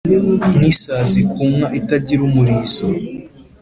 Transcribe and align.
nkisazi 0.51 1.19
kunka 1.31 1.67
itagira 1.79 2.21
umurizo" 2.29 2.85